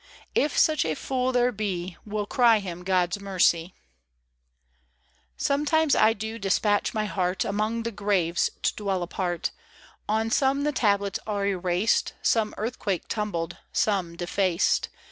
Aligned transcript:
If 0.33 0.57
such 0.57 0.83
a 0.83 0.95
fool 0.95 1.31
there 1.31 1.51
be 1.51 1.95
We'll 2.07 2.25
cry 2.25 2.57
him 2.57 2.83
God's 2.83 3.19
mercie 3.19 3.75
I 3.75 3.75
SOMETIMES 5.37 5.93
I 5.93 6.13
do 6.13 6.39
despatch 6.39 6.91
my 6.91 7.05
heart 7.05 7.45
Among 7.45 7.83
the 7.83 7.91
graves 7.91 8.49
to 8.63 8.73
dwell 8.73 9.03
apart: 9.03 9.51
On 10.09 10.31
some 10.31 10.63
the 10.63 10.71
tablets 10.71 11.19
are 11.27 11.45
erased, 11.45 12.13
Some 12.23 12.55
earthquake 12.57 13.09
tumbled, 13.09 13.57
some 13.71 14.15
defaced. 14.15 14.89